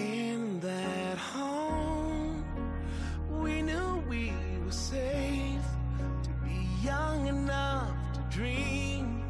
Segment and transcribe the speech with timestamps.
[0.00, 2.42] In that home,
[3.28, 4.32] we knew we
[4.64, 5.60] were safe
[6.22, 9.22] to be young enough to dream,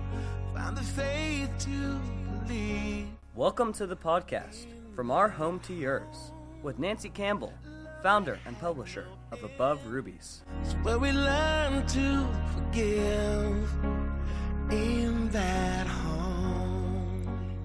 [0.54, 1.98] find the faith to
[2.46, 3.08] believe.
[3.34, 6.30] Welcome to the podcast, From Our Home to Yours,
[6.62, 7.52] with Nancy Campbell,
[8.00, 10.42] founder and publisher of Above Rubies.
[10.62, 13.68] It's where we learn to forgive.
[14.70, 16.09] In that home.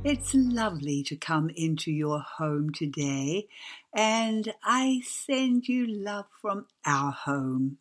[0.08, 3.48] It's lovely to come into your home today,
[3.92, 7.80] and I send you love from our home.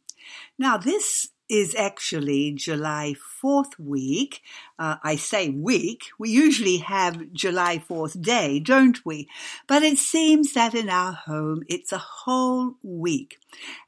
[0.59, 4.41] Now, this is actually July 4th week.
[4.79, 6.05] Uh, I say week.
[6.19, 9.29] We usually have July 4th day, don't we?
[9.67, 13.37] But it seems that in our home it's a whole week.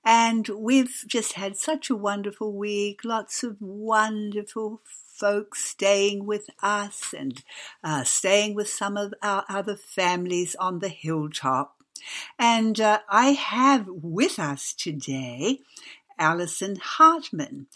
[0.04, 4.82] And we've just had such a wonderful week, lots of wonderful
[5.18, 7.42] folks staying with us and
[7.82, 11.76] uh, staying with some of our other families on the hilltop.
[12.38, 15.60] And uh, I have with us today
[16.18, 17.66] Alison Hartman.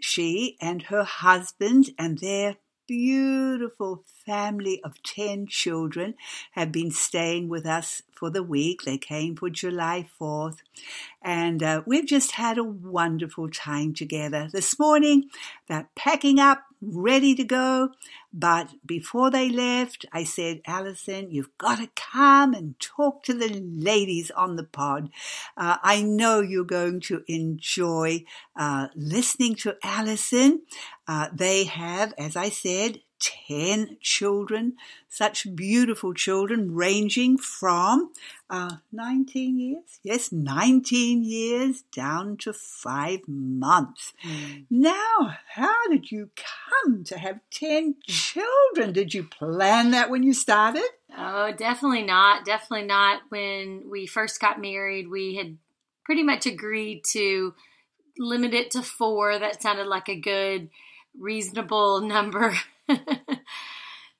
[0.00, 2.56] She and her husband and their
[2.86, 6.14] beautiful family of 10 children
[6.52, 8.82] have been staying with us for the week.
[8.82, 10.58] They came for July 4th.
[11.22, 14.48] And uh, we've just had a wonderful time together.
[14.52, 15.28] This morning,
[15.68, 17.90] they're packing up, ready to go.
[18.38, 23.48] But before they left, I said, Alison, you've got to come and talk to the
[23.48, 25.08] ladies on the pod.
[25.56, 30.60] Uh, I know you're going to enjoy uh, listening to Alison.
[31.08, 34.74] Uh, they have, as I said, 10 children,
[35.08, 38.12] such beautiful children, ranging from
[38.48, 44.12] uh, 19 years, yes, 19 years down to five months.
[44.24, 44.66] Mm.
[44.70, 46.30] Now, how did you
[46.84, 48.92] come to have 10 children?
[48.92, 50.88] Did you plan that when you started?
[51.16, 52.44] Oh, definitely not.
[52.44, 53.22] Definitely not.
[53.30, 55.56] When we first got married, we had
[56.04, 57.54] pretty much agreed to
[58.18, 59.38] limit it to four.
[59.38, 60.70] That sounded like a good,
[61.18, 62.54] reasonable number.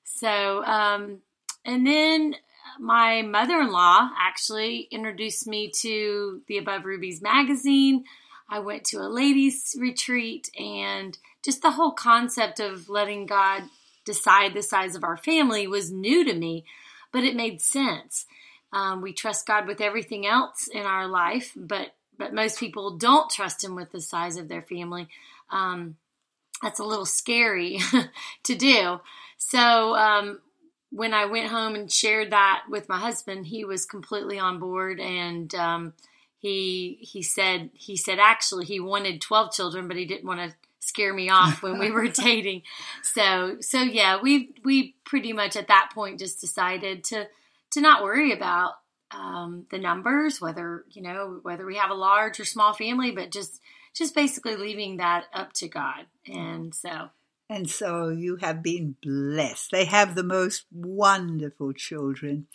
[0.03, 1.19] so, um,
[1.65, 2.35] and then
[2.79, 8.03] my mother in law actually introduced me to the Above Rubies magazine.
[8.49, 13.63] I went to a ladies' retreat, and just the whole concept of letting God
[14.05, 16.65] decide the size of our family was new to me,
[17.11, 18.25] but it made sense.
[18.71, 23.29] Um, we trust God with everything else in our life, but but most people don't
[23.29, 25.07] trust Him with the size of their family.
[25.51, 25.97] Um,
[26.61, 27.79] that's a little scary
[28.43, 28.99] to do.
[29.37, 30.39] So um,
[30.91, 34.99] when I went home and shared that with my husband, he was completely on board,
[34.99, 35.93] and um,
[36.37, 40.55] he he said he said actually he wanted twelve children, but he didn't want to
[40.79, 42.63] scare me off when we were dating.
[43.03, 47.27] So so yeah, we we pretty much at that point just decided to
[47.71, 48.73] to not worry about
[49.11, 53.31] um, the numbers, whether you know whether we have a large or small family, but
[53.31, 53.61] just
[53.97, 56.05] just basically leaving that up to God.
[56.27, 57.09] And so
[57.49, 59.71] and so you have been blessed.
[59.71, 62.47] They have the most wonderful children.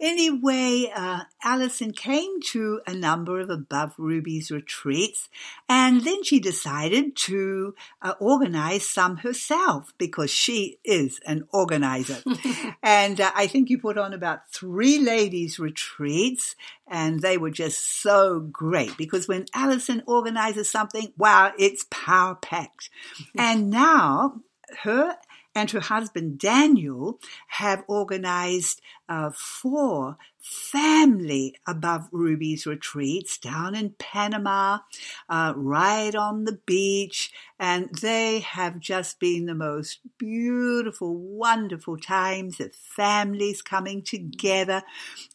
[0.00, 5.28] Anyway, uh, Alison came to a number of Above Rubies retreats
[5.68, 12.20] and then she decided to uh, organize some herself because she is an organizer.
[12.82, 16.56] and uh, I think you put on about three ladies' retreats
[16.92, 22.90] and they were just so great because when Alison organizes something, wow, it's power packed.
[23.38, 24.42] and now
[24.82, 25.16] her
[25.54, 34.78] and her husband Daniel have organized uh, four family above Rubies retreats down in Panama,
[35.28, 42.58] uh, right on the beach, and they have just been the most beautiful, wonderful times
[42.58, 44.82] of families coming together.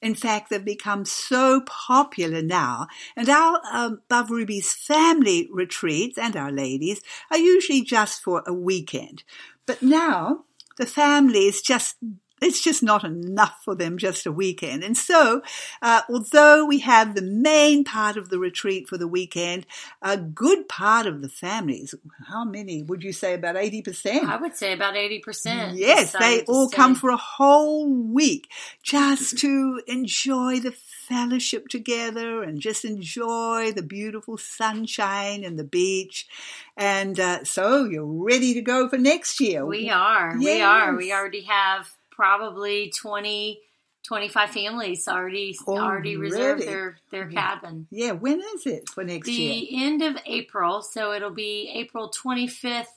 [0.01, 6.35] In fact, they've become so popular now, and our um, Above Rubies family retreats and
[6.35, 7.01] our ladies
[7.31, 9.23] are usually just for a weekend.
[9.65, 10.45] But now
[10.77, 11.95] the families just
[12.41, 14.83] it's just not enough for them just a weekend.
[14.83, 15.41] And so,
[15.81, 19.65] uh, although we have the main part of the retreat for the weekend,
[20.01, 21.95] a good part of the families,
[22.27, 24.23] how many would you say about 80%?
[24.23, 25.77] I would say about 80%.
[25.77, 28.49] Yes, they all come for a whole week
[28.83, 30.71] just to enjoy the
[31.07, 36.27] fellowship together and just enjoy the beautiful sunshine and the beach.
[36.75, 39.65] And uh, so you're ready to go for next year.
[39.65, 40.35] We are.
[40.37, 40.55] Yes.
[40.55, 40.95] We are.
[40.95, 43.61] We already have probably 20,
[44.03, 47.87] 25 families already already, already reserved their their cabin.
[47.91, 49.53] Yeah, when is it for next the year?
[49.53, 52.87] The end of April, so it'll be April 25th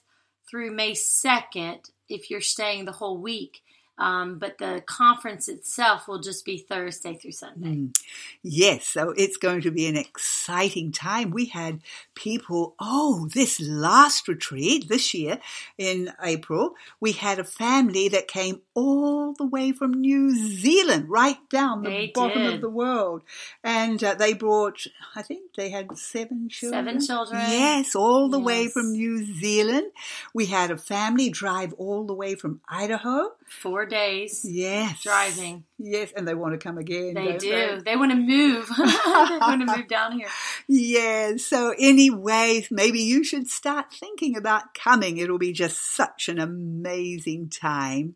[0.50, 3.62] through May 2nd if you're staying the whole week.
[4.00, 7.68] Um, but the conference itself will just be Thursday through Sunday.
[7.68, 7.96] Mm.
[8.42, 11.30] Yes, so it's going to be an exciting time.
[11.30, 11.82] We had
[12.14, 15.38] people, oh, this last retreat this year
[15.76, 21.36] in April, we had a family that came all the way from New Zealand, right
[21.50, 22.54] down the They bottom did.
[22.54, 23.22] of the world.
[23.62, 26.86] And uh, they brought, I think they had seven children.
[26.86, 27.40] Seven children.
[27.50, 29.92] Yes, all the way from New Zealand.
[30.32, 33.32] We had a family drive all the way from Idaho.
[33.46, 35.02] Four days Yes.
[35.02, 35.64] driving.
[35.78, 37.14] Yes, and they want to come again.
[37.14, 37.82] They do.
[37.84, 38.68] They want to move.
[38.78, 40.28] they want to move down here.
[40.68, 45.18] Yeah, so anyway, maybe you should start thinking about coming.
[45.18, 48.14] It'll be just such an amazing time.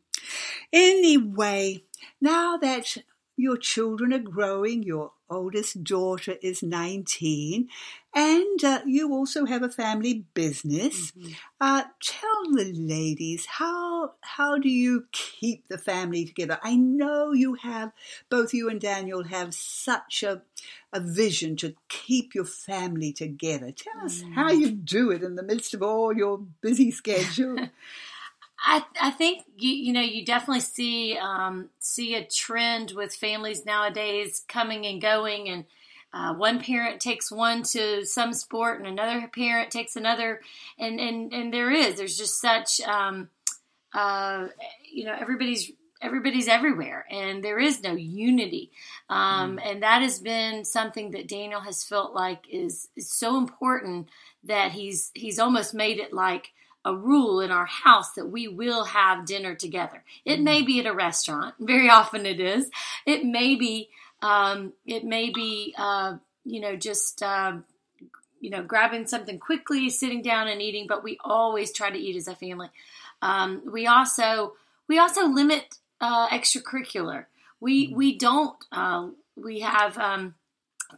[0.72, 1.84] Anyway,
[2.20, 2.96] now that
[3.36, 7.68] your children are growing, your oldest daughter is 19,
[8.14, 11.12] and uh, you also have a family business.
[11.60, 16.58] Uh, tell the ladies how how do you keep the family together?
[16.62, 17.92] I know you have
[18.30, 20.42] both you and Daniel have such a
[20.92, 23.72] a vision to keep your family together.
[23.72, 27.68] Tell us how you do it in the midst of all your busy schedule.
[28.64, 33.66] I, I think you you know you definitely see um, see a trend with families
[33.66, 35.64] nowadays coming and going, and
[36.12, 40.40] uh, one parent takes one to some sport, and another parent takes another,
[40.78, 43.28] and and and there is there's just such um,
[43.92, 44.48] uh,
[44.90, 45.70] you know everybody's
[46.00, 48.70] everybody's everywhere, and there is no unity,
[49.10, 54.08] um, and that has been something that Daniel has felt like is, is so important
[54.42, 56.52] that he's he's almost made it like
[56.84, 60.02] a rule in our house that we will have dinner together.
[60.24, 61.54] It may be at a restaurant.
[61.60, 62.70] Very often it is.
[63.06, 63.88] It may be.
[64.22, 65.74] Um, it may be.
[65.76, 67.22] Uh, you know, just.
[67.22, 67.58] Uh,
[68.40, 72.14] you know, grabbing something quickly, sitting down and eating, but we always try to eat
[72.14, 72.68] as a family.
[73.22, 74.52] Um, we also
[74.86, 77.24] we also limit uh, extracurricular.
[77.60, 78.56] We we don't.
[78.70, 80.34] Uh, we have um,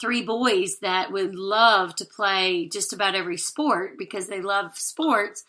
[0.01, 5.45] three boys that would love to play just about every sport because they love sports.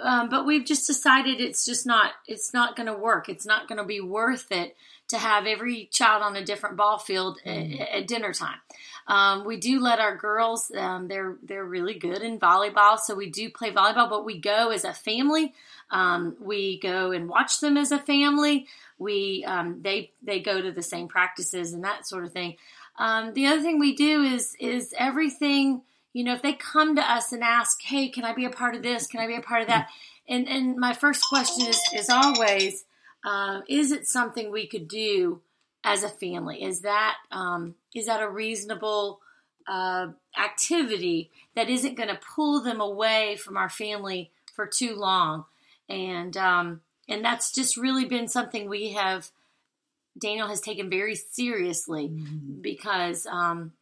[0.00, 3.28] Um, but we've just decided it's just not it's not going to work.
[3.28, 4.76] It's not going to be worth it
[5.08, 8.58] to have every child on a different ball field at, at dinner time.
[9.06, 13.28] Um, we do let our girls; um, they're they're really good in volleyball, so we
[13.28, 14.08] do play volleyball.
[14.08, 15.54] But we go as a family.
[15.90, 18.66] Um, we go and watch them as a family.
[18.98, 22.56] We um, they they go to the same practices and that sort of thing.
[22.98, 25.82] Um, the other thing we do is is everything.
[26.12, 28.74] You know, if they come to us and ask, "Hey, can I be a part
[28.74, 29.06] of this?
[29.06, 29.88] Can I be a part of that?"
[30.28, 32.84] And and my first question is is always,
[33.24, 35.40] uh, "Is it something we could do
[35.84, 36.62] as a family?
[36.62, 39.20] Is that um, is that a reasonable
[39.66, 40.08] uh,
[40.38, 45.46] activity that isn't going to pull them away from our family for too long?"
[45.88, 49.30] And um, and that's just really been something we have.
[50.18, 52.08] Daniel has taken very seriously
[52.60, 53.72] because um,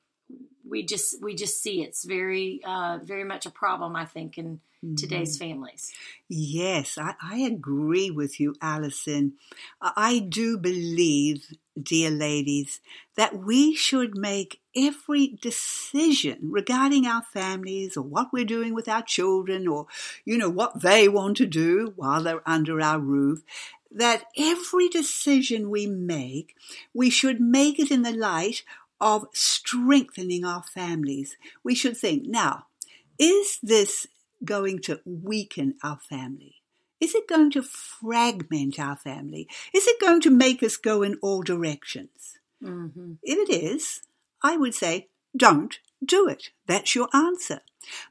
[0.68, 4.60] we just we just see it's very uh, very much a problem I think in
[4.96, 5.92] today's families.
[6.28, 9.34] Yes, I, I agree with you, Alison.
[9.80, 11.46] I I do believe,
[11.80, 12.80] dear ladies,
[13.16, 19.02] that we should make every decision regarding our families or what we're doing with our
[19.02, 19.86] children or,
[20.24, 23.42] you know, what they want to do while they're under our roof.
[23.90, 26.54] That every decision we make,
[26.94, 28.62] we should make it in the light
[29.00, 31.36] of strengthening our families.
[31.64, 32.66] We should think, now,
[33.18, 34.06] is this
[34.44, 36.56] going to weaken our family?
[37.00, 39.48] Is it going to fragment our family?
[39.74, 42.38] Is it going to make us go in all directions?
[42.62, 43.14] Mm-hmm.
[43.22, 44.02] If it is,
[44.42, 46.50] I would say, don't do it.
[46.66, 47.60] That's your answer.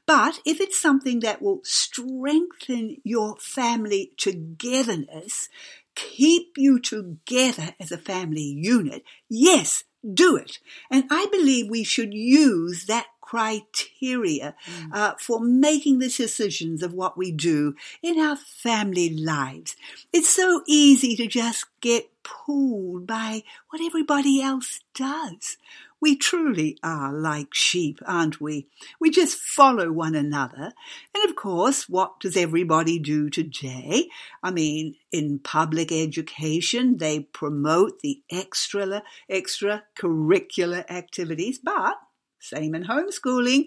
[0.06, 5.48] But if it's something that will strengthen your family togetherness,
[5.94, 10.58] keep you together as a family unit, yes, do it.
[10.90, 14.56] And I believe we should use that criteria
[14.92, 19.76] uh, for making the decisions of what we do in our family lives.
[20.12, 25.58] It's so easy to just get pulled by what everybody else does.
[26.00, 28.68] We truly are like sheep, aren't we?
[28.98, 30.72] We just follow one another.
[31.14, 34.08] And of course, what does everybody do today?
[34.42, 41.96] I mean, in public education, they promote the extra, extracurricular activities, but
[42.40, 43.66] same in homeschooling.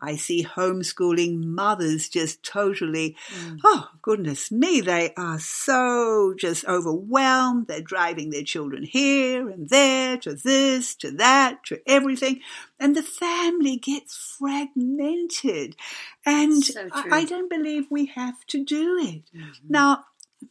[0.00, 3.58] I see homeschooling mothers just totally, mm.
[3.64, 7.66] oh goodness me, they are so just overwhelmed.
[7.66, 12.40] They're driving their children here and there to this, to that, to everything.
[12.78, 15.76] And the family gets fragmented.
[16.24, 17.20] And So I.
[17.20, 19.22] I don't believe we have to do it.
[19.36, 19.66] Mm-hmm.
[19.68, 20.04] Now,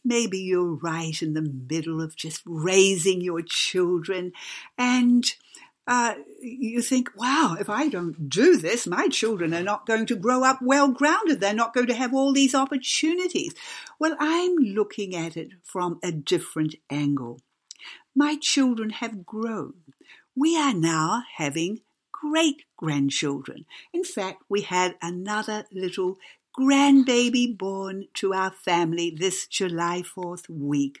[0.04, 4.32] maybe you're right in the middle of just raising your children
[4.78, 5.24] and
[5.86, 10.16] uh, you think, wow, if I don't do this, my children are not going to
[10.16, 11.40] grow up well grounded.
[11.40, 13.54] They're not going to have all these opportunities.
[13.98, 17.40] Well, I'm looking at it from a different angle.
[18.14, 19.74] My children have grown.
[20.36, 21.80] We are now having
[22.12, 23.64] great grandchildren.
[23.92, 26.18] In fact, we had another little
[26.58, 31.00] grandbaby born to our family this July 4th week.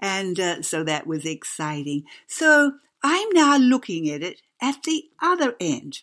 [0.00, 2.04] And uh, so that was exciting.
[2.26, 6.00] So I'm now looking at it at the other end.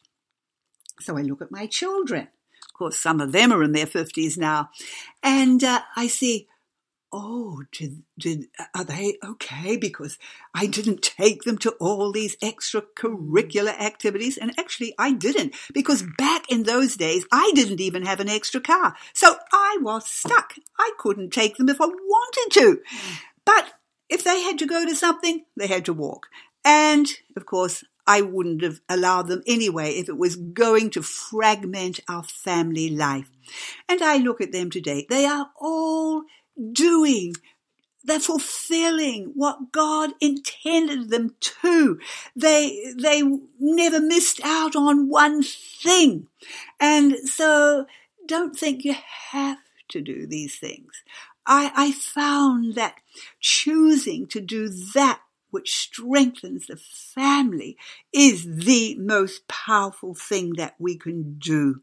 [1.00, 2.28] So I look at my children.
[2.68, 4.70] Of course, some of them are in their 50s now.
[5.24, 6.48] And uh, I see,
[7.12, 9.78] oh, did, did, are they okay?
[9.78, 10.20] Because
[10.54, 14.38] I didn't take them to all these extracurricular activities.
[14.38, 18.62] And actually, I didn't because back in those days, I didn't even have an extra
[18.62, 18.96] car.
[19.14, 20.54] So I was stuck.
[20.78, 22.82] I couldn't take them if I wanted to.
[23.44, 23.74] But
[24.08, 26.28] if they had to go to something, they had to walk.
[26.64, 32.00] And of course, I wouldn't have allowed them anyway if it was going to fragment
[32.10, 33.30] our family life.
[33.88, 35.06] And I look at them today.
[35.10, 36.24] They are all
[36.72, 37.36] doing
[38.04, 42.00] they're fulfilling what God intended them to.
[42.36, 43.22] They, they
[43.60, 46.28] never missed out on one thing.
[46.80, 47.86] And so
[48.26, 48.96] don't think you
[49.32, 51.04] have to do these things.
[51.46, 52.96] I, I found that
[53.40, 57.78] choosing to do that which strengthens the family
[58.14, 61.82] is the most powerful thing that we can do.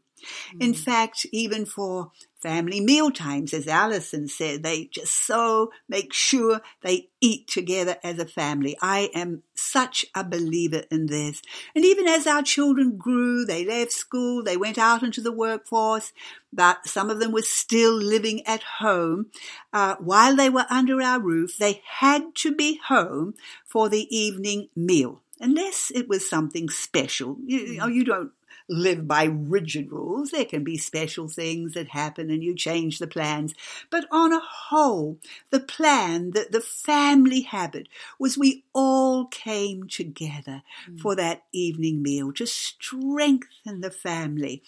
[0.59, 6.61] In fact, even for family meal times, as Allison said, they just so make sure
[6.81, 8.77] they eat together as a family.
[8.81, 11.41] I am such a believer in this.
[11.75, 16.13] And even as our children grew, they left school, they went out into the workforce,
[16.51, 19.27] but some of them were still living at home.
[19.73, 23.33] Uh, while they were under our roof, they had to be home
[23.65, 27.37] for the evening meal unless it was something special.
[27.45, 28.31] You, you, know, you don't
[28.69, 30.31] live by rigid rules.
[30.31, 33.55] There can be special things that happen and you change the plans.
[33.89, 35.17] But on a whole,
[35.49, 37.87] the plan, the, the family habit
[38.19, 40.99] was we all came together mm.
[40.99, 44.61] for that evening meal to strengthen the family.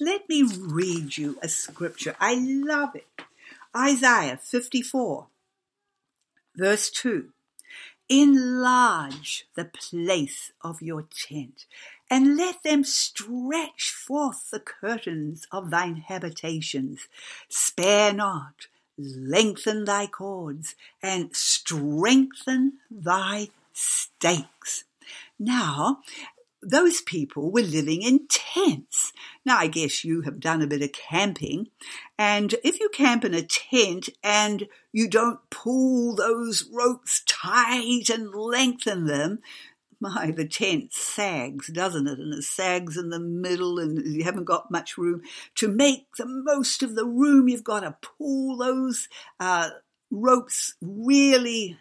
[0.00, 2.16] Let me read you a scripture.
[2.18, 3.06] I love it.
[3.76, 5.26] Isaiah 54,
[6.56, 7.30] verse 2.
[8.08, 11.64] Enlarge the place of your tent
[12.14, 17.08] and let them stretch forth the curtains of thine habitations.
[17.48, 24.84] Spare not, lengthen thy cords, and strengthen thy stakes.
[25.40, 26.02] Now,
[26.62, 29.12] those people were living in tents.
[29.44, 31.66] Now, I guess you have done a bit of camping,
[32.16, 38.32] and if you camp in a tent and you don't pull those ropes tight and
[38.32, 39.40] lengthen them,
[40.04, 42.18] my, the tent sags, doesn't it?
[42.18, 45.22] And it sags in the middle, and you haven't got much room.
[45.56, 49.08] To make the most of the room, you've got to pull those
[49.40, 49.70] uh,
[50.10, 51.78] ropes really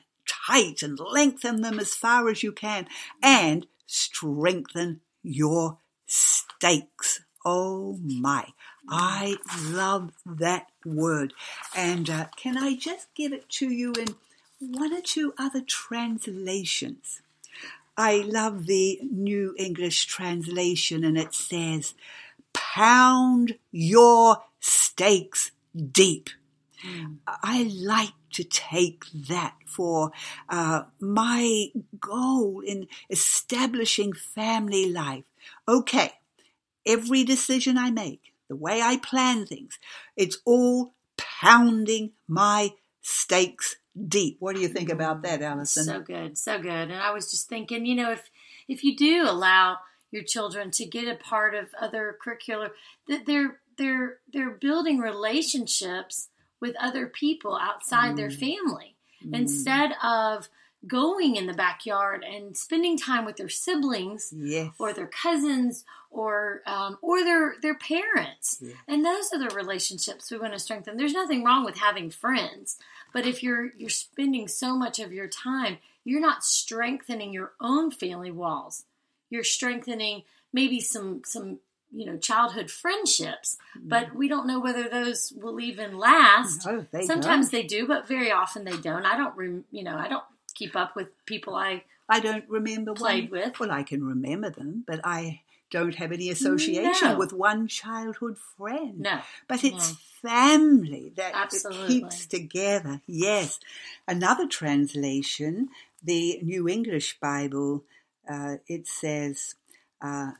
[0.47, 2.87] tight and lengthen them as far as you can,
[3.21, 7.21] and strengthen your stakes.
[7.45, 8.45] Oh my.
[8.87, 11.33] I love that word.
[11.75, 14.15] And uh, can I just give it to you in
[14.59, 17.22] one or two other translations?
[17.97, 21.93] I love the New English translation, and it says,
[22.53, 25.51] Pound your stakes
[25.91, 26.29] deep.
[26.85, 27.17] Mm.
[27.27, 30.11] I like to take that for
[30.49, 31.67] uh, my
[31.99, 35.23] goal in establishing family life.
[35.67, 36.13] Okay,
[36.85, 39.79] every decision I make, the way I plan things,
[40.15, 44.37] it's all pounding my stakes deep.
[44.39, 45.85] What do you think about that, Allison?
[45.85, 46.69] So good, so good.
[46.71, 48.29] And I was just thinking, you know, if
[48.67, 49.77] if you do allow
[50.11, 52.69] your children to get a part of other curricular,
[53.07, 58.17] that they're they're they're building relationships with other people outside mm.
[58.17, 58.95] their family
[59.25, 59.35] mm.
[59.35, 60.47] instead of
[60.85, 64.71] going in the backyard and spending time with their siblings yes.
[64.79, 68.73] or their cousins or um, or their their parents yeah.
[68.87, 72.77] and those are the relationships we want to strengthen there's nothing wrong with having friends
[73.13, 77.91] but if you're you're spending so much of your time, you're not strengthening your own
[77.91, 78.83] family walls.
[79.29, 81.59] You're strengthening maybe some some
[81.95, 83.87] you know childhood friendships, mm-hmm.
[83.89, 86.65] but we don't know whether those will even last.
[86.65, 87.61] No, they Sometimes don't.
[87.61, 89.05] they do, but very often they don't.
[89.05, 90.23] I don't, rem- you know, I don't
[90.55, 93.41] keep up with people I I don't remember played one.
[93.41, 93.59] with.
[93.59, 95.41] Well, I can remember them, but I
[95.71, 97.17] don't have any association No.
[97.17, 98.99] with one childhood friend.
[98.99, 99.19] No.
[99.47, 99.97] But it's No.
[100.23, 101.87] Family that, Absolutely.
[101.87, 103.01] keeps together.
[103.05, 103.59] Yes.
[104.07, 105.69] Another translation,
[106.01, 107.83] the New English Bible,
[108.29, 109.55] uh, it says,
[110.01, 110.31] uh,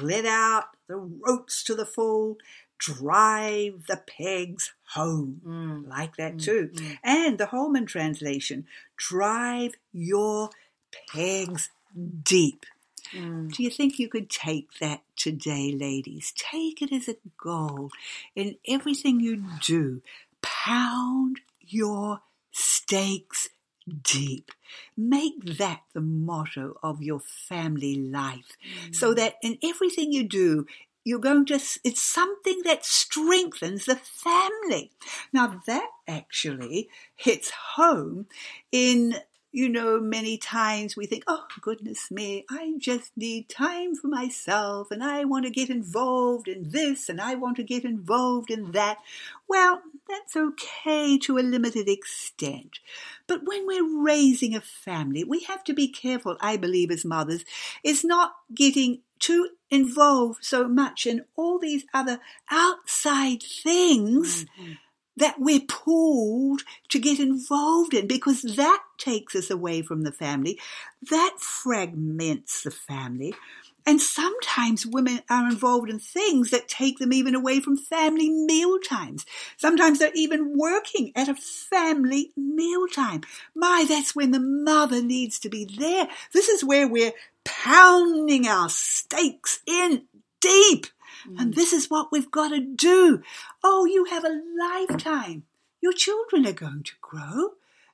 [0.00, 2.36] let out the ropes to the full,
[2.78, 5.40] drive the pegs home.
[5.46, 5.88] Mm.
[5.88, 6.70] Like that too.
[7.02, 10.50] And the Holman translation, drive your
[11.12, 11.70] pegs
[12.22, 12.64] deep.
[13.14, 13.52] Mm.
[13.52, 16.32] Do you think you could take that today, ladies?
[16.36, 17.90] Take it as a goal
[18.34, 20.02] in everything you do.
[20.42, 22.20] Pound your
[22.52, 23.48] stakes
[24.02, 24.50] deep.
[24.96, 28.56] Make that the motto of your family life
[28.92, 30.66] so that in everything you do,
[31.04, 34.92] you're going to, it's something that strengthens the family.
[35.32, 38.26] Now that actually hits home
[38.70, 39.16] in
[39.52, 44.90] you know, many times we think, oh, goodness me, I just need time for myself
[44.90, 48.72] and I want to get involved in this and I want to get involved in
[48.72, 48.98] that.
[49.48, 52.78] Well, that's okay to a limited extent.
[53.26, 57.44] But when we're raising a family, we have to be careful, I believe, as mothers,
[57.82, 64.72] is not getting too involved so much in all these other outside things mm-hmm.
[65.20, 70.58] That we're pulled to get involved in because that takes us away from the family.
[71.10, 73.34] That fragments the family.
[73.86, 78.78] And sometimes women are involved in things that take them even away from family meal
[78.78, 79.24] times.
[79.56, 83.22] Sometimes they're even working at a family meal time.
[83.54, 86.08] My, that's when the mother needs to be there.
[86.32, 87.12] This is where we're
[87.44, 90.04] pounding our stakes in
[90.40, 90.86] deep.
[91.38, 91.54] And mm.
[91.54, 93.22] this is what we've got to do.
[93.62, 95.44] Oh, you have a lifetime.
[95.80, 97.50] Your children are going to grow.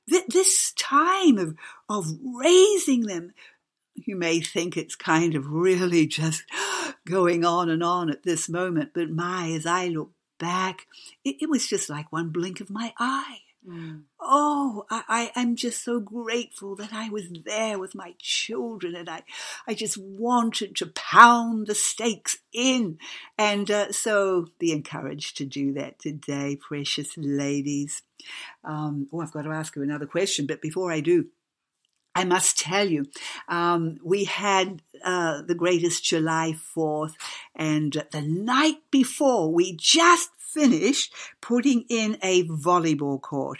[0.09, 1.55] Th- This time of,
[1.89, 3.33] of raising them,
[3.95, 6.43] you may think it's kind of really just
[7.05, 10.85] going on and on at this moment, but my, as I look back,
[11.23, 13.39] it, it was just like one blink of my eye.
[13.67, 14.03] Mm.
[14.19, 19.09] Oh, I, I, I'm just so grateful that I was there with my children and
[19.09, 19.23] I,
[19.67, 22.97] I just wanted to pound the stakes in.
[23.37, 28.03] And uh, so be encouraged to do that today, precious ladies.
[28.63, 31.27] Um, oh, I've got to ask you another question, but before I do,
[32.15, 33.05] I must tell you,
[33.47, 37.13] um, we had uh, the greatest July 4th,
[37.55, 43.59] and the night before, we just finished putting in a volleyball court.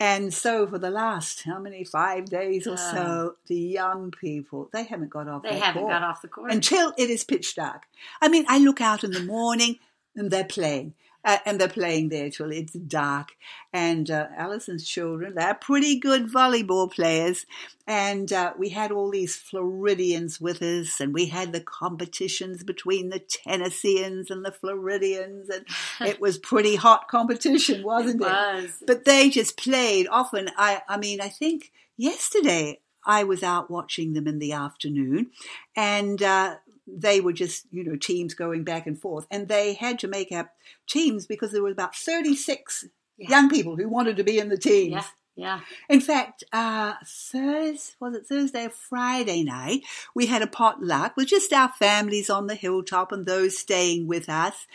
[0.00, 4.84] And so, for the last, how many, five days or so, the young people, they
[4.84, 6.52] haven't got off They haven't court got off the court.
[6.52, 7.82] until it is pitch dark.
[8.20, 9.78] I mean, I look out in the morning
[10.16, 10.94] and they're playing.
[11.24, 13.36] Uh, and they're playing there till it's dark.
[13.72, 17.46] And uh, Alison's children, they're pretty good volleyball players.
[17.86, 23.10] And uh, we had all these Floridians with us, and we had the competitions between
[23.10, 25.48] the Tennesseans and the Floridians.
[25.48, 25.64] And
[26.08, 28.26] it was pretty hot competition, wasn't it?
[28.26, 28.82] was.
[28.86, 30.50] But they just played often.
[30.56, 35.30] I, I mean, I think yesterday I was out watching them in the afternoon,
[35.74, 36.56] and uh,
[36.94, 40.32] they were just, you know, teams going back and forth, and they had to make
[40.32, 40.50] up
[40.86, 42.86] teams because there were about thirty-six
[43.18, 43.28] Yeah.
[43.30, 44.92] young people who wanted to be in the teams.
[44.92, 45.04] Yeah,
[45.36, 45.60] yeah.
[45.88, 49.82] In fact, uh, Thursday, was it Thursday or Friday night,
[50.14, 54.28] we had a potluck with just our families on the hilltop and those staying with
[54.28, 54.66] us.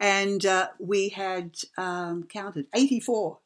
[0.00, 3.43] And uh, we had um, counted 84 That's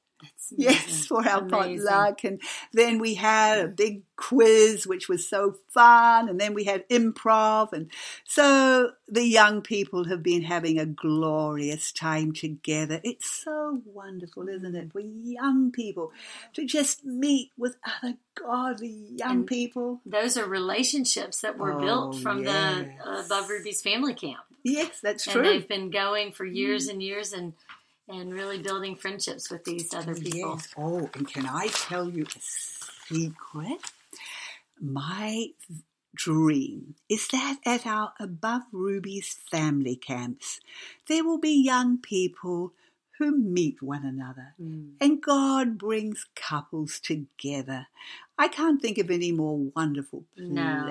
[0.56, 1.86] Yes, for our Amazing.
[1.86, 2.24] potluck.
[2.24, 2.40] And
[2.72, 6.28] then we had a big quiz, which was so fun.
[6.28, 7.72] And then we had improv.
[7.72, 7.90] And
[8.24, 13.00] so the young people have been having a glorious time together.
[13.04, 14.92] It's so wonderful, isn't it?
[14.92, 16.12] For young people
[16.54, 20.00] to just meet with other godly young And people.
[20.06, 22.88] Those are relationships that were Oh, built from the yes.
[23.06, 24.38] uh, Above Rubies family camp.
[24.64, 25.42] Yes, that's and true.
[25.42, 27.52] they've been going for years and years and
[28.08, 30.54] and really building friendships with these other people.
[30.56, 30.68] Yes.
[30.76, 33.80] Oh, and can I tell you a secret?
[34.80, 35.48] My
[36.14, 40.60] dream is that at our Above Rubies family camps,
[41.08, 42.72] there will be young people
[43.18, 44.92] who meet one another Mm.
[45.00, 47.88] and God brings couples together.
[48.38, 50.86] I can't think of any more wonderful No.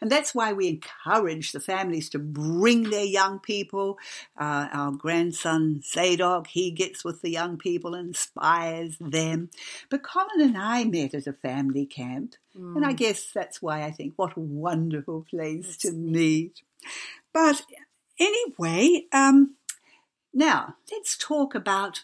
[0.00, 3.98] And that's why we encourage the families to bring their young people.
[4.38, 9.50] Uh, our grandson Zadok, he gets with the young people and inspires them.
[9.90, 13.90] But Colin and I met at a family camp, and I guess that's why I
[13.90, 16.62] think what a wonderful place to meet.
[17.32, 17.62] But
[18.18, 19.56] anyway, um,
[20.32, 22.02] now let's talk about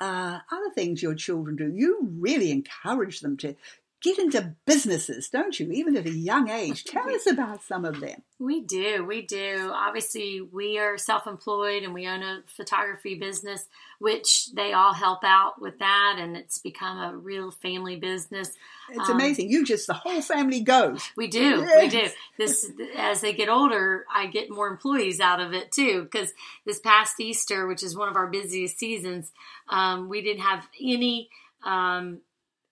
[0.00, 1.72] uh, other things your children do.
[1.74, 3.56] You really encourage them to
[4.04, 5.72] get into businesses, don't you?
[5.72, 6.84] Even at a young age.
[6.84, 8.22] Tell us about some of them.
[8.38, 9.72] We do, we do.
[9.72, 13.66] Obviously, we are self employed and we own a photography business,
[13.98, 18.50] which they all help out with that, and it's become a real family business.
[18.90, 19.48] It's um, amazing.
[19.50, 21.02] You just, the whole family goes.
[21.16, 21.82] We do, yes.
[21.82, 22.08] we do.
[22.36, 26.34] This, as they get older, I get more employees out of it too, because
[26.66, 29.32] this past Easter, which is one of our busiest seasons,
[29.70, 31.30] um, we didn't have any.
[31.64, 32.20] Um,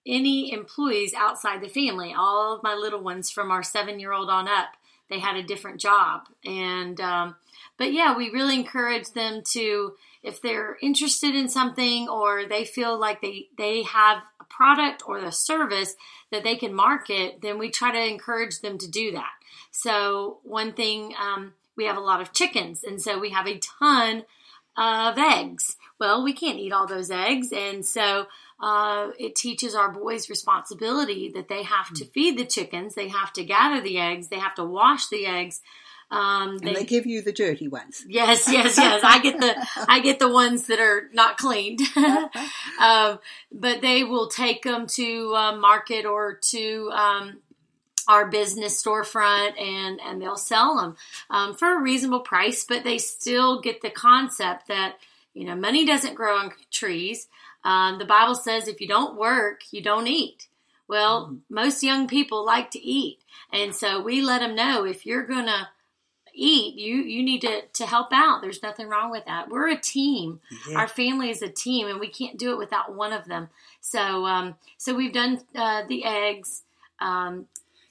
[0.07, 2.15] any employees outside the family.
[2.17, 4.71] All of my little ones from our seven year old on up,
[5.09, 6.23] they had a different job.
[6.45, 7.37] And, um,
[7.77, 12.99] but yeah, we really encourage them to, if they're interested in something or they feel
[12.99, 15.95] like they, they have a product or a service
[16.31, 19.31] that they can market, then we try to encourage them to do that.
[19.71, 23.59] So, one thing, um, we have a lot of chickens, and so we have a
[23.59, 24.25] ton
[24.77, 25.77] of eggs.
[25.99, 28.27] Well, we can't eat all those eggs, and so
[28.63, 32.13] uh, it teaches our boys responsibility that they have to mm.
[32.13, 35.61] feed the chickens, they have to gather the eggs, they have to wash the eggs.
[36.13, 38.05] Um, they, and they give you the dirty ones.
[38.09, 39.03] Yes, yes, yes.
[39.03, 39.57] I get the
[39.89, 41.81] I get the ones that are not cleaned,
[42.81, 43.19] um,
[43.51, 47.39] but they will take them to uh, market or to um,
[48.07, 50.97] our business storefront and and they'll sell them
[51.31, 52.63] um, for a reasonable price.
[52.63, 54.99] But they still get the concept that
[55.33, 57.27] you know money doesn't grow on trees.
[57.65, 60.49] Um, the Bible says if you don't work, you don't eat.
[60.89, 63.19] Well, mm most young people like to eat.
[63.53, 65.69] And so we let them know if you're going to
[66.35, 68.41] eat, you, you need to, to help out.
[68.41, 69.51] There's nothing wrong with that.
[69.51, 70.41] We're a team.
[70.69, 70.79] Yeah.
[70.79, 73.49] Our family is a team and we can't do it without one of them.
[73.81, 76.63] So, um, so we've done, uh, the eggs,
[77.01, 77.47] um,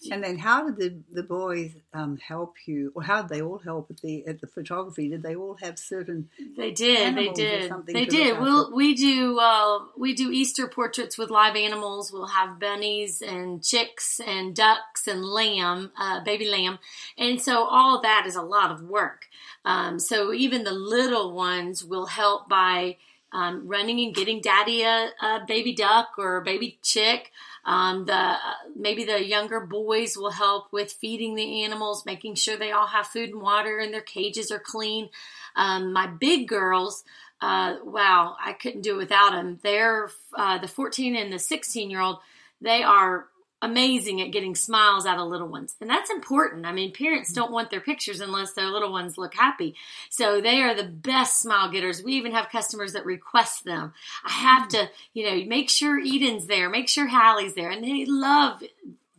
[0.10, 3.60] and then, how did the the boys um, help you, or how did they all
[3.60, 5.10] help at the at the photography?
[5.10, 6.30] Did they all have certain?
[6.58, 7.16] They did.
[7.16, 7.72] They did.
[7.86, 8.40] They did.
[8.40, 12.12] We'll we do uh, we do Easter portraits with live animals.
[12.12, 16.80] We'll have bunnies and chicks and ducks and lamb, uh, baby lamb,
[17.18, 19.28] and so all that is a lot of work.
[19.66, 22.98] Um, so even the little ones will help by
[23.34, 27.32] um, running and getting daddy a, a, baby duck or a baby chick.
[27.64, 28.38] Um, the uh,
[28.76, 33.08] maybe the younger boys will help with feeding the animals, making sure they all have
[33.08, 35.10] food and water and their cages are clean.
[35.56, 37.04] Um, my big girls,
[37.40, 39.60] uh, wow, I couldn't do it without them.
[39.62, 42.18] They're uh, the 14 and the 16 year old.
[42.62, 43.28] They are
[43.62, 45.76] amazing at getting smiles out of little ones.
[45.80, 46.66] And that's important.
[46.66, 49.76] I mean, parents don't want their pictures unless their little ones look happy.
[50.10, 52.04] So they are the best smile getters.
[52.04, 53.94] We even have customers that request them.
[54.26, 57.70] I have to, you know, make sure Eden's there, make sure Hallie's there.
[57.70, 58.64] And they love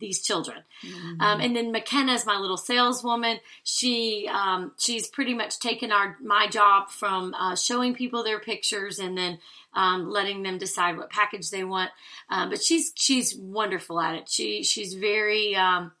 [0.03, 0.57] these children.
[0.85, 1.21] Mm-hmm.
[1.21, 3.39] Um, and then McKenna is my little saleswoman.
[3.63, 8.99] She um, she's pretty much taken our my job from uh, showing people their pictures
[8.99, 9.39] and then
[9.75, 11.91] um, letting them decide what package they want.
[12.29, 14.29] Uh, but she's she's wonderful at it.
[14.29, 15.91] She she's very um,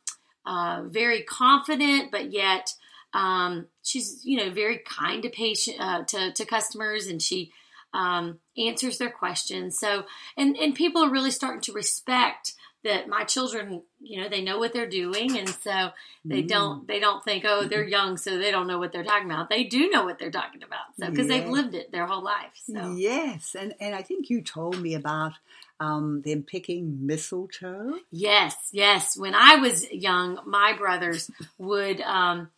[0.45, 2.73] uh, very confident, but yet
[3.13, 7.51] um, she's you know very kind to patient uh, to to customers, and she
[7.93, 9.77] um, answers their questions.
[9.77, 10.05] So
[10.37, 14.59] and and people are really starting to respect that my children, you know, they know
[14.59, 15.89] what they're doing, and so
[16.25, 16.47] they mm.
[16.47, 19.49] don't they don't think, oh, they're young, so they don't know what they're talking about.
[19.49, 22.51] They do know what they're talking about, so because they've lived it their whole life.
[22.55, 25.33] So yes, and and I think you told me about
[25.79, 27.99] um, them picking mistletoe.
[28.11, 29.17] Yes, yes.
[29.17, 32.01] When I was young, my brothers would.
[32.01, 32.49] Um,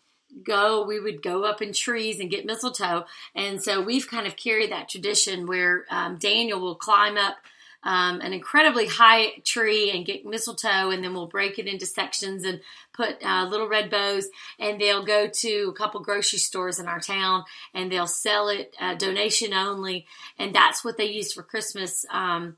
[0.44, 4.36] go we would go up in trees and get mistletoe and so we've kind of
[4.36, 7.38] carried that tradition where um, daniel will climb up
[7.86, 12.44] um, an incredibly high tree and get mistletoe, and then we'll break it into sections
[12.44, 12.60] and
[12.94, 14.28] put uh, little red bows.
[14.60, 18.76] And they'll go to a couple grocery stores in our town and they'll sell it
[18.82, 20.08] uh, donation only,
[20.40, 22.06] and that's what they use for Christmas.
[22.12, 22.58] Um,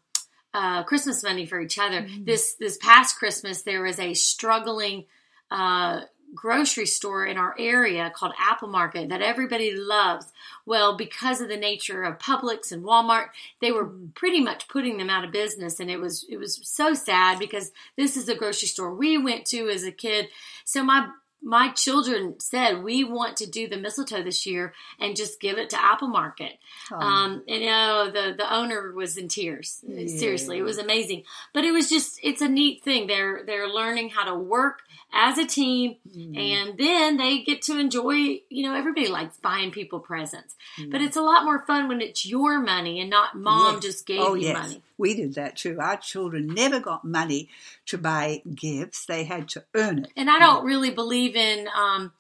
[0.54, 2.02] uh, Christmas money for each other.
[2.02, 2.24] Mm-hmm.
[2.24, 5.06] This this past Christmas, there was a struggling
[5.52, 6.02] uh,
[6.38, 10.28] grocery store in our area called Apple Market that everybody loves.
[10.66, 15.10] Well, because of the nature of Publix and Walmart, they were pretty much putting them
[15.10, 18.70] out of business and it was it was so sad because this is a grocery
[18.70, 20.30] store we went to as a kid.
[20.64, 21.10] So my
[21.42, 25.70] my children said we want to do the mistletoe this year and just give it
[25.70, 26.54] to Apple Market.
[26.92, 26.98] Oh.
[26.98, 29.84] Um, and you know, the the owner was in tears.
[29.88, 30.08] Yeah.
[30.08, 31.24] Seriously, it was amazing.
[31.54, 33.08] But it was just it's a neat thing.
[33.08, 34.82] They're they're learning how to work
[35.14, 36.38] as a team, mm.
[36.38, 38.42] and then they get to enjoy.
[38.50, 40.92] You know, everybody likes buying people presents, mm.
[40.92, 43.84] but it's a lot more fun when it's your money and not mom yes.
[43.84, 44.58] just gave oh, you yes.
[44.58, 44.82] money.
[44.98, 45.80] We did that too.
[45.80, 47.50] Our children never got money
[47.88, 50.12] to buy gifts; they had to earn it.
[50.16, 52.14] And I don't really believe in um,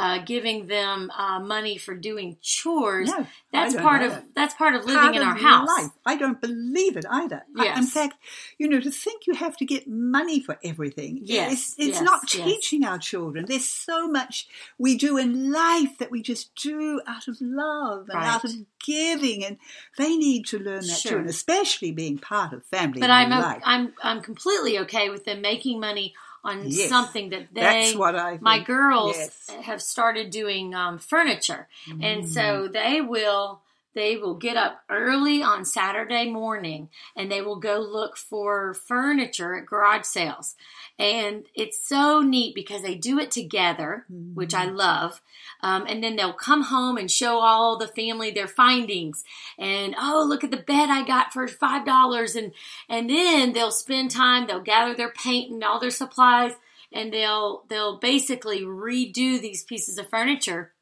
[0.00, 3.08] uh, giving them uh, money for doing chores.
[3.10, 4.24] No, that's part of that.
[4.34, 5.68] that's part of living Part in of our house.
[5.76, 5.90] life.
[6.06, 7.40] I don't believe it either.
[7.56, 8.14] I- in fact,
[8.58, 11.12] you know, to think you have to get money for everything.
[11.24, 12.44] Yes, It's, it's yes, not yes.
[12.48, 13.46] teaching our children.
[13.48, 14.46] There's so much
[14.78, 18.26] we do in life that we just do out of love and Right.
[18.34, 18.52] out of
[18.86, 19.56] giving, and
[19.96, 23.62] they need to learn that too, and especially being part of family But I'm life.
[23.64, 26.88] I'm I'm completely okay with them making money on Yes.
[26.88, 29.50] something that they That's what I my girls Yes.
[29.62, 32.28] have started doing um, furniture, and Mm.
[32.28, 33.60] so they will
[33.94, 39.54] they will get up early on Saturday morning and they will go look for furniture
[39.56, 40.56] at garage sales,
[40.98, 44.68] and it's so neat because they do it together, which Mm-hmm.
[44.68, 45.20] I love.
[45.60, 49.24] Um, and then they'll come home and show all the family their findings,
[49.58, 52.52] and oh, look at the bed I got for five dollars, and
[52.88, 54.46] and then they'll spend time.
[54.46, 56.52] They'll gather their paint and all their supplies,
[56.92, 60.72] and they'll they'll basically redo these pieces of furniture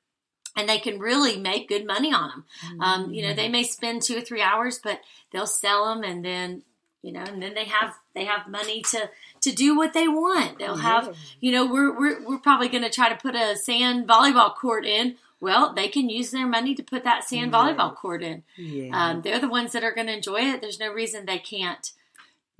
[0.56, 2.44] and they can really make good money on them.
[2.80, 5.00] Um, you know, they may spend two or three hours, but
[5.32, 6.62] they'll sell them, and then
[7.02, 9.08] you know, and then they have they have money to
[9.42, 10.58] to do what they want.
[10.58, 14.08] They'll have, you know, we're we're we're probably going to try to put a sand
[14.08, 15.16] volleyball court in.
[15.38, 18.42] Well, they can use their money to put that sand volleyball court in.
[18.56, 18.90] Yeah.
[18.92, 20.62] Um, they're the ones that are going to enjoy it.
[20.62, 21.92] There's no reason they can't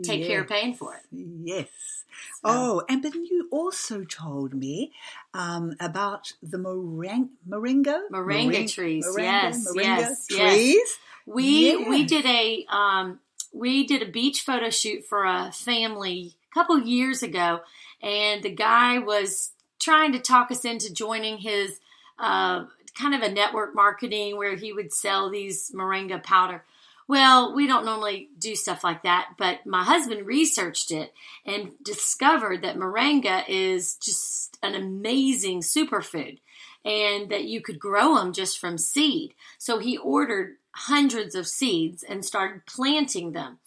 [0.02, 1.02] take care of paying for it.
[1.10, 2.04] Yes.
[2.44, 4.92] Oh, and but you also told me
[5.34, 9.06] um, about the moring- moringa Moringa Moring- trees.
[9.06, 10.52] moringa- Yes, moringa yes, yes.
[10.54, 10.98] trees.
[11.26, 12.08] We we Yes.
[12.10, 13.20] did a um,
[13.52, 17.60] we did a beach photo shoot for a family a couple years ago,
[18.02, 21.80] and the guy was trying to talk us into joining his
[22.18, 26.64] uh, kind of a network marketing where he would sell these moringa powder.
[27.08, 31.12] Well, we don't normally do stuff like that, but my husband researched it
[31.44, 36.38] and discovered that moringa is just an amazing superfood
[36.84, 39.34] and that you could grow them just from seed.
[39.58, 43.58] So he ordered hundreds of seeds and started planting them.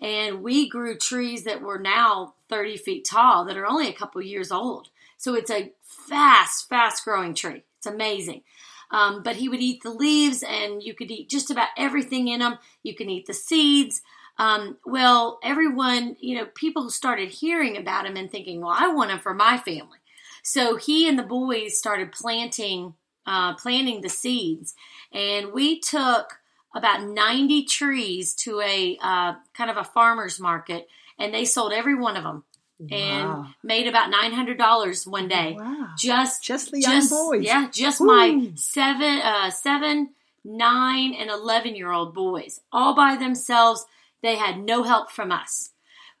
[0.00, 4.22] And we grew trees that were now 30 feet tall that are only a couple
[4.22, 4.88] years old.
[5.16, 7.62] So it's a fast, fast growing tree.
[7.78, 8.42] It's amazing.
[8.90, 12.40] Um, but he would eat the leaves, and you could eat just about everything in
[12.40, 12.58] them.
[12.82, 14.02] You can eat the seeds.
[14.38, 19.10] Um, well, everyone, you know, people started hearing about him and thinking, well, I want
[19.10, 19.98] him for my family.
[20.42, 22.94] So he and the boys started planting,
[23.26, 24.74] uh, planting the seeds,
[25.12, 26.38] and we took
[26.74, 31.94] about 90 trees to a uh, kind of a farmer's market, and they sold every
[31.94, 32.44] one of them
[32.80, 33.46] and Wow.
[33.62, 35.56] made about $900 one day.
[35.58, 35.88] Wow.
[35.98, 37.44] Just Just the young boys.
[37.44, 38.06] Yeah, just Ooh.
[38.06, 40.10] my seven, uh, seven,
[40.44, 43.84] nine, and eleven year old boys, all by themselves.
[44.22, 45.70] They had no help from us.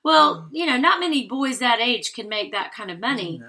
[0.04, 3.42] Well, you know, not many boys that age can make that kind of money,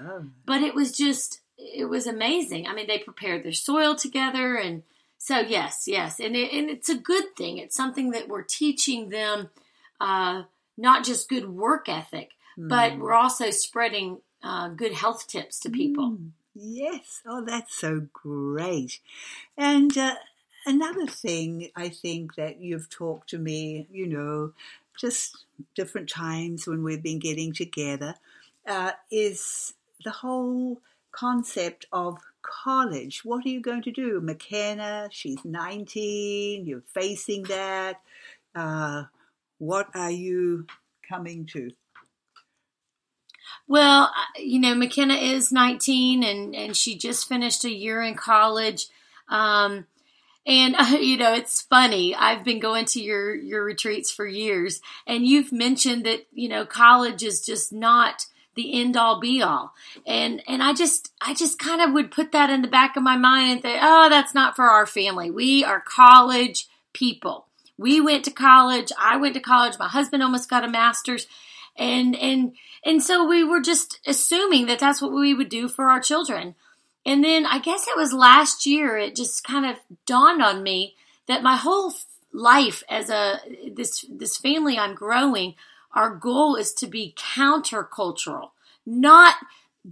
[0.44, 2.66] but it was just, it was amazing.
[2.66, 4.82] I mean, they prepared their soil together, and
[5.16, 7.58] so yes, yes, and it, and it's a good thing.
[7.58, 9.50] It's something that we're teaching them,
[10.00, 10.42] uh,
[10.76, 16.12] not just good work ethic, but we're also spreading uh, good health tips to people.
[16.12, 17.22] Mm, yes.
[17.26, 19.00] Oh, that's so great.
[19.56, 20.14] And uh,
[20.66, 24.52] another thing I think that you've talked to me, you know,
[24.98, 28.14] just different times when we've been getting together,
[28.66, 30.80] uh, is the whole
[31.12, 33.24] concept of college.
[33.24, 34.20] What are you going to do?
[34.20, 38.00] McKenna, she's 19, you're facing that.
[38.54, 39.04] Uh,
[39.58, 40.66] what are you
[41.08, 41.72] coming to?
[43.68, 48.86] Well, you know, McKenna is 19 and, and she just finished a year in college.
[49.28, 49.86] Um,
[50.46, 52.14] and uh, you know, it's funny.
[52.14, 56.66] I've been going to your your retreats for years, and you've mentioned that you know
[56.66, 59.74] college is just not the end all be all.
[60.06, 63.02] And and I just I just kind of would put that in the back of
[63.02, 65.30] my mind and think, oh, that's not for our family.
[65.30, 67.46] We are college people.
[67.78, 68.92] We went to college.
[68.98, 69.78] I went to college.
[69.78, 71.26] My husband almost got a master's,
[71.76, 72.54] and and
[72.84, 76.54] and so we were just assuming that that's what we would do for our children.
[77.06, 80.96] And then I guess it was last year it just kind of dawned on me
[81.26, 81.94] that my whole
[82.32, 83.40] life as a
[83.72, 85.54] this this family I'm growing,
[85.92, 88.50] our goal is to be countercultural,
[88.84, 89.36] not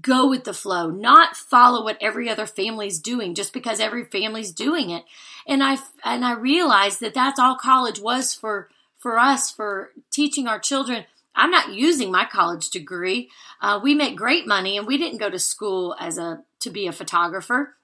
[0.01, 4.53] go with the flow, not follow what every other family's doing just because every family's
[4.53, 5.05] doing it.
[5.47, 10.47] And I and I realized that that's all college was for for us for teaching
[10.47, 11.05] our children.
[11.35, 13.31] I'm not using my college degree.
[13.61, 16.87] Uh, we make great money, and we didn't go to school as a to be
[16.87, 17.77] a photographer.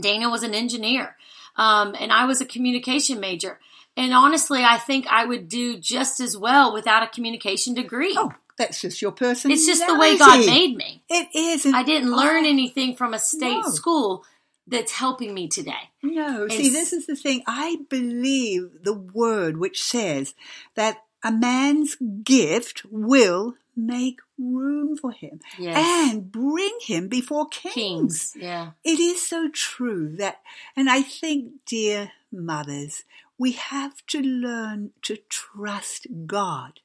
[0.00, 1.16] Dana was an engineer,
[1.56, 3.58] um, and I was a communication major.
[3.96, 8.14] And honestly, I think I would do just as well without a communication degree.
[8.16, 9.58] Oh, that's just your personality.
[9.58, 11.02] it's just the way God made me.
[11.08, 11.66] It is.
[11.66, 13.70] I didn't learn anything from a state No.
[13.70, 14.24] school,
[14.68, 15.90] that's helping me today.
[16.02, 17.42] No, see, this is the thing.
[17.46, 20.34] I believe the word which says
[20.74, 25.76] that a man's gift will make room for him Yes.
[26.12, 27.74] and bring him before kings.
[27.74, 28.36] Kings.
[28.36, 28.70] Yeah.
[28.84, 30.40] It is so true that,
[30.76, 33.04] and I think, dear mothers,
[33.36, 36.80] we have to learn to trust God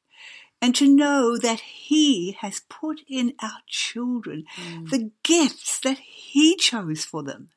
[0.61, 4.89] and to know that He has put in our children mm.
[4.89, 7.49] the gifts that He chose for them.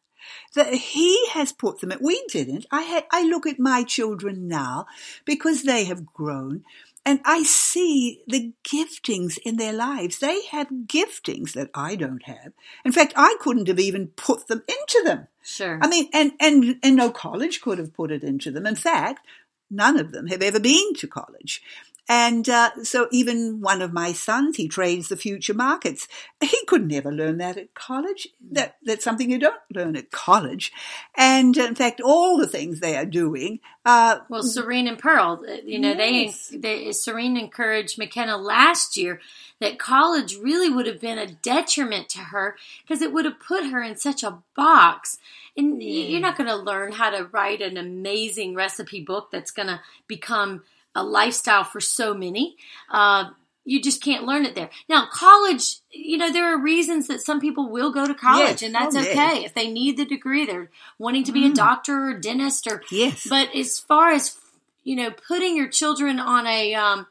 [0.54, 2.02] That He has put them, at.
[2.02, 2.66] we didn't.
[2.70, 4.86] I had, I look at my children now
[5.24, 6.64] because they have grown
[7.06, 10.18] and I see the giftings in their lives.
[10.18, 12.52] They have giftings that I don't have.
[12.84, 15.28] In fact, I couldn't have even put them into them.
[15.44, 15.78] Sure.
[15.80, 18.66] I mean, and, and, and no college could have put it into them.
[18.66, 19.24] In fact,
[19.70, 21.62] none of them have ever been to college.
[22.08, 26.06] And uh, so even one of my sons, he trades the future markets.
[26.40, 28.28] He could never learn that at college.
[28.52, 30.72] That that's something you don't learn at college.
[31.16, 35.56] And in fact, all the things they are doing, uh, Well, Serene and Pearl, uh,
[35.64, 36.48] you know, Yes.
[36.48, 39.20] they, they Serene encouraged McKenna last year
[39.60, 43.66] that college really would have been a detriment to her because it would have put
[43.70, 45.18] her in such a box.
[45.56, 49.50] And y you're not going to learn how to write an amazing recipe book that's
[49.50, 50.62] going to become
[50.96, 52.56] a lifestyle for so many.
[52.90, 53.30] Uh,
[53.64, 54.70] you just can't learn it there.
[54.88, 58.62] Now, college, you know, there are reasons that some people will go to college, Yes.
[58.62, 59.10] and that's Oh, yes.
[59.10, 59.44] okay.
[59.44, 63.26] If they need the degree, they're wanting to be a doctor or dentist or yes,
[63.28, 64.38] but as far as
[64.84, 67.06] you know, putting your children on a um,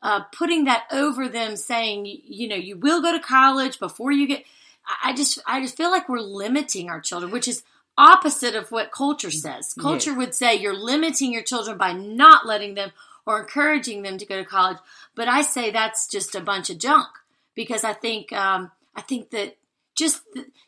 [0.00, 4.28] uh, putting that over them, saying you know you will go to college before you
[4.28, 4.44] get.
[4.86, 7.64] I- I just I just feel like we're limiting our children, which is
[7.98, 9.74] opposite of what culture says.
[9.80, 12.92] Culture would say you're limiting your children by not letting them
[13.26, 14.78] or encouraging them to go to college.
[15.14, 17.08] But I say that's just a bunch of junk
[17.54, 19.56] because I think um, I think that
[19.96, 20.22] just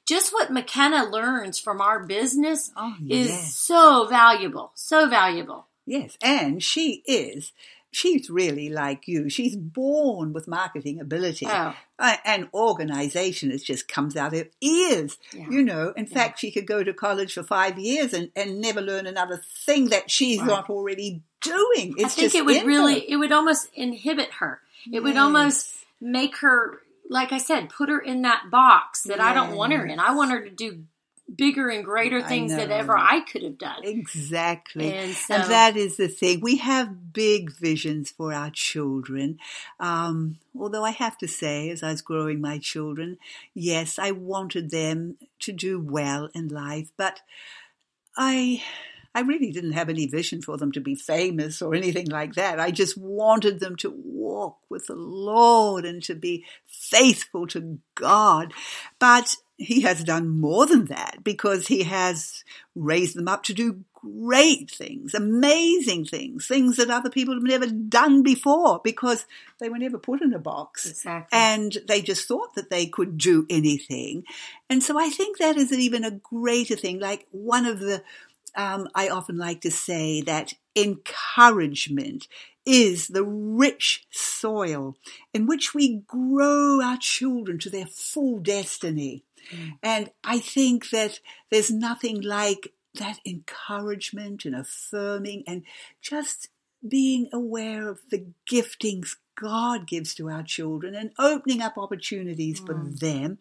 [0.07, 3.55] just what McKenna learns from our business Oh, is yes.
[3.55, 5.67] so valuable, so valuable.
[5.87, 7.53] yes, and she is.
[7.91, 9.31] She's really like you.
[9.31, 11.47] She's born with marketing ability.
[11.49, 11.75] Oh.
[11.99, 15.47] Uh, and organization it just comes out of ears Yeah.
[15.51, 18.81] you know in fact she could go to college for five years and, and never
[18.81, 20.47] learn another thing that she's Right.
[20.47, 23.07] not already doing it's I think it would really, her.
[23.09, 24.61] it would almost inhibit her.
[24.93, 29.35] It would almost make her, like I said, put her in that box that I
[29.35, 29.99] don't want her in.
[29.99, 30.85] I want her to do
[31.35, 33.85] bigger and greater things than ever I could have done.
[33.85, 34.91] Exactly.
[34.93, 36.41] And And, so- that is the thing.
[36.41, 39.39] We have big visions for our children.
[39.79, 43.19] Um, although I have to say, as I was growing my children,
[43.53, 47.21] yes, I wanted them to do well in life, but
[48.17, 48.63] I.
[49.15, 52.61] I really didn't have any vision for them to be famous or anything like that.
[52.61, 58.53] I just wanted them to walk with the Lord and to be faithful to God.
[58.99, 62.45] But he has done more than that because he has
[62.77, 67.67] raised them up to do great things, amazing things, things that other people have never
[67.67, 69.27] done before because
[69.59, 70.89] they were never put in a box.
[70.89, 71.37] Exactly.
[71.37, 74.23] And they just thought that they could do anything.
[74.71, 77.01] And so I think that is an even a greater thing.
[77.01, 78.05] Like one of the,
[78.59, 82.27] um, I often like to say that encouragement
[82.67, 84.97] is the rich soil
[85.33, 89.25] in which we grow our children to their full destiny.
[89.83, 95.63] And I think that there's nothing like that encouragement and affirming and
[96.03, 96.49] just
[96.87, 102.75] being aware of the giftings God gives to our children and opening up opportunities for
[102.75, 103.39] them.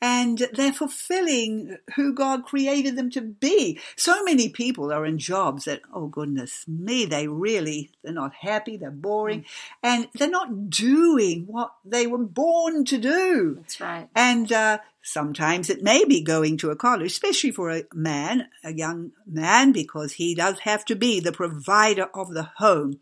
[0.00, 3.78] And they're fulfilling who God created them to be.
[3.96, 8.76] So many people are in jobs that, oh goodness me, they really, they're not happy,
[8.76, 9.44] they're boring,
[9.82, 13.56] and they're not doing what they were born to do.
[13.56, 14.08] That's right.
[14.14, 18.72] And uh, sometimes it may be going to a college, especially for a man, a
[18.72, 23.00] young man, because he does have to be the provider of the home.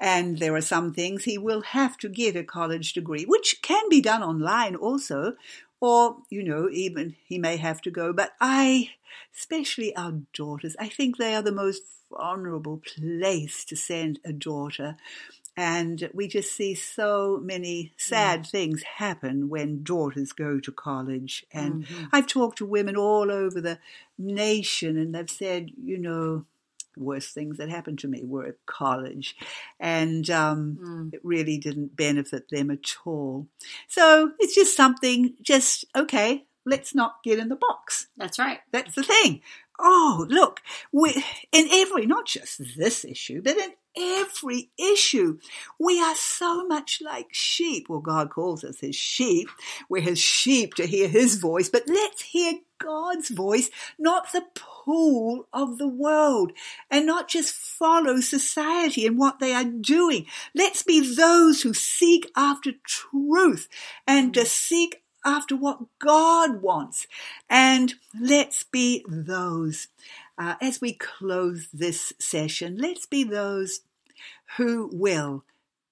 [0.00, 3.88] And there are some things he will have to get a college degree, which can
[3.88, 5.34] be done online also.
[5.82, 8.12] Or, you know, even he may have to go.
[8.12, 8.90] But I,
[9.36, 14.96] especially our daughters, I think they are the most vulnerable place to send a daughter.
[15.56, 18.50] And we just see so many sad mm.
[18.50, 21.44] things happen when daughters go to college.
[21.52, 22.04] And mm-hmm.
[22.12, 23.80] I've talked to women all over the
[24.16, 26.44] nation, and they've said, you know,
[26.96, 29.36] worst things that happened to me were at college.
[29.80, 33.46] And um, it really didn't benefit them at all.
[33.88, 38.08] So it's just something, just, okay, let's not get in the box.
[38.16, 38.60] That's right.
[38.70, 39.40] That's the thing.
[39.80, 40.60] Oh, look,
[40.92, 41.10] we,
[41.50, 45.38] in every, not just this issue, but in every issue.
[45.78, 47.88] We are so much like sheep.
[47.88, 49.48] Well, God calls us his sheep.
[49.88, 54.44] We're his sheep to hear his voice, but let's hear God's voice, not the
[54.84, 56.52] pull of the world,
[56.90, 60.26] and not just follow society and what they are doing.
[60.54, 63.68] Let's be those who seek after truth
[64.06, 67.06] and to seek after what God wants.
[67.48, 69.88] And let's be those,
[70.36, 73.80] uh, as we close this session, let's be those
[74.56, 75.44] who will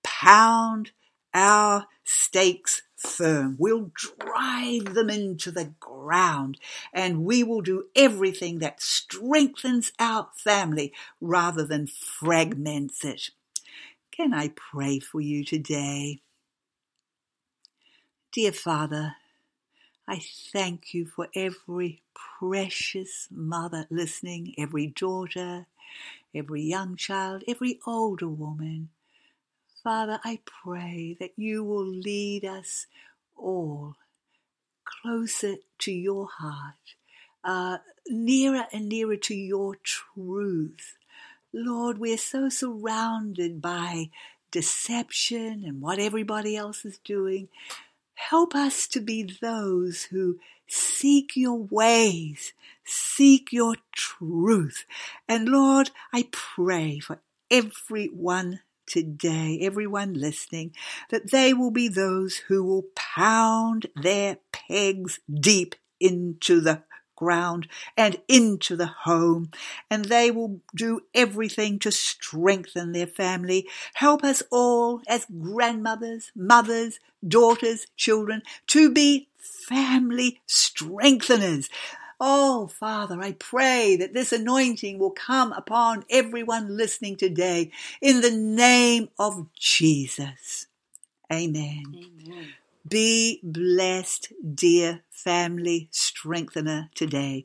[0.02, 0.90] pound
[1.32, 3.56] our stakes firm.
[3.58, 6.58] We'll drive them into the ground
[6.92, 13.30] and we will do everything that strengthens our family rather than fragments it.
[14.10, 16.20] Can I pray for you today?
[18.32, 19.16] Dear Father,
[20.06, 20.20] I
[20.52, 22.02] thank you for every
[22.38, 25.66] precious mother listening, every daughter,
[26.34, 28.90] every young child, every older woman.
[29.82, 32.86] Father, I pray that you will lead us
[33.34, 33.96] all
[34.84, 36.96] closer to your heart,
[37.42, 40.98] uh, nearer and nearer to your truth.
[41.52, 44.10] Lord, we're so surrounded by
[44.50, 47.48] deception and what everybody else is doing.
[48.14, 52.52] Help us to be those who seek your ways,
[52.84, 54.84] seek your truth.
[55.26, 57.20] And Lord, I pray for
[57.50, 58.60] everyone
[58.90, 60.74] today, everyone listening,
[61.10, 66.82] that they will be those who will pound their pegs deep into the
[67.14, 69.50] ground and into the home,
[69.90, 73.68] and they will do everything to strengthen their family.
[73.94, 81.68] Help us all as grandmothers, mothers, daughters, children to be family strengtheners.
[82.20, 87.70] Oh, Father, I pray that this anointing will come upon everyone listening today
[88.02, 90.66] in the name of Jesus.
[91.32, 91.84] Amen.
[91.94, 92.52] Amen.
[92.86, 97.44] Be blessed, dear family strengthener today.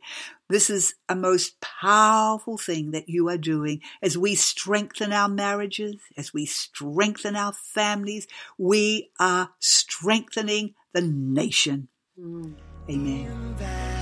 [0.49, 5.95] This is a most powerful thing that you are doing as we strengthen our marriages,
[6.17, 8.27] as we strengthen our families.
[8.57, 11.89] We are strengthening the nation.
[12.19, 12.55] Mm.
[12.89, 13.94] Amen.